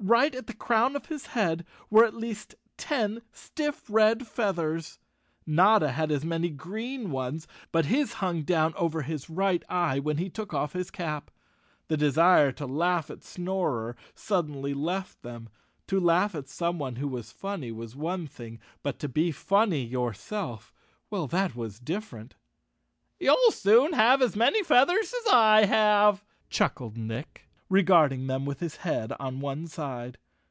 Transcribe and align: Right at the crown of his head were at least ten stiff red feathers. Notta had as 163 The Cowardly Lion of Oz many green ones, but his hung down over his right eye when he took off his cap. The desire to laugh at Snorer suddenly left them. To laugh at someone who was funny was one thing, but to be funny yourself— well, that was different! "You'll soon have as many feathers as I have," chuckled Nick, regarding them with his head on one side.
Right 0.00 0.32
at 0.32 0.46
the 0.46 0.54
crown 0.54 0.94
of 0.94 1.06
his 1.06 1.26
head 1.26 1.66
were 1.90 2.04
at 2.04 2.14
least 2.14 2.54
ten 2.76 3.20
stiff 3.32 3.82
red 3.90 4.28
feathers. 4.28 5.00
Notta 5.44 5.88
had 5.90 6.12
as 6.12 6.22
163 6.22 6.52
The 6.52 6.58
Cowardly 6.62 6.86
Lion 6.86 7.06
of 7.06 7.10
Oz 7.10 7.16
many 7.18 7.28
green 7.28 7.32
ones, 7.32 7.48
but 7.72 7.86
his 7.86 8.12
hung 8.20 8.42
down 8.44 8.74
over 8.76 9.02
his 9.02 9.28
right 9.28 9.64
eye 9.68 9.98
when 9.98 10.18
he 10.18 10.30
took 10.30 10.54
off 10.54 10.72
his 10.72 10.92
cap. 10.92 11.32
The 11.88 11.96
desire 11.96 12.52
to 12.52 12.66
laugh 12.66 13.10
at 13.10 13.24
Snorer 13.24 13.96
suddenly 14.14 14.72
left 14.72 15.20
them. 15.24 15.48
To 15.88 15.98
laugh 15.98 16.36
at 16.36 16.48
someone 16.48 16.94
who 16.94 17.08
was 17.08 17.32
funny 17.32 17.72
was 17.72 17.96
one 17.96 18.28
thing, 18.28 18.60
but 18.84 19.00
to 19.00 19.08
be 19.08 19.32
funny 19.32 19.82
yourself— 19.84 20.72
well, 21.10 21.26
that 21.26 21.56
was 21.56 21.80
different! 21.80 22.36
"You'll 23.18 23.50
soon 23.50 23.94
have 23.94 24.22
as 24.22 24.36
many 24.36 24.62
feathers 24.62 25.12
as 25.12 25.32
I 25.32 25.64
have," 25.64 26.24
chuckled 26.48 26.96
Nick, 26.96 27.46
regarding 27.70 28.26
them 28.28 28.46
with 28.46 28.60
his 28.60 28.76
head 28.76 29.12
on 29.20 29.40
one 29.40 29.66
side. 29.66 30.16